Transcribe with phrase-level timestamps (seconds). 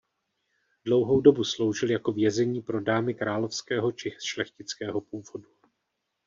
[0.85, 5.45] Dlouhou dobu sloužil jako vězení pro dámy královského či šlechtického původu.